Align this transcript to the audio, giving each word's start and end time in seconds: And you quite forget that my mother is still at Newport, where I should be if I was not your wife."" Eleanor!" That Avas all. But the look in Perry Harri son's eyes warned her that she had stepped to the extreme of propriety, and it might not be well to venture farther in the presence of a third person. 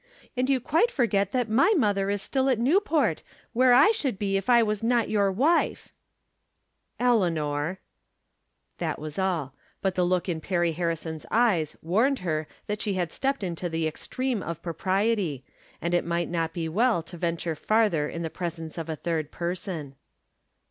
And 0.35 0.49
you 0.49 0.59
quite 0.59 0.89
forget 0.89 1.31
that 1.31 1.47
my 1.47 1.75
mother 1.77 2.09
is 2.09 2.23
still 2.23 2.49
at 2.49 2.57
Newport, 2.57 3.21
where 3.53 3.71
I 3.71 3.91
should 3.91 4.17
be 4.17 4.35
if 4.35 4.49
I 4.49 4.63
was 4.63 4.81
not 4.81 5.11
your 5.11 5.31
wife."" 5.31 5.93
Eleanor!" 7.09 7.77
That 8.79 8.97
Avas 8.97 9.21
all. 9.21 9.53
But 9.79 9.93
the 9.93 10.03
look 10.03 10.27
in 10.27 10.41
Perry 10.41 10.73
Harri 10.73 10.97
son's 10.97 11.27
eyes 11.29 11.77
warned 11.83 12.17
her 12.25 12.47
that 12.65 12.81
she 12.81 12.95
had 12.95 13.11
stepped 13.11 13.41
to 13.55 13.69
the 13.69 13.85
extreme 13.87 14.41
of 14.41 14.63
propriety, 14.63 15.45
and 15.79 15.93
it 15.93 16.03
might 16.03 16.29
not 16.29 16.51
be 16.51 16.67
well 16.67 17.03
to 17.03 17.15
venture 17.15 17.53
farther 17.53 18.09
in 18.09 18.23
the 18.23 18.31
presence 18.31 18.79
of 18.79 18.89
a 18.89 18.95
third 18.95 19.29
person. 19.29 19.93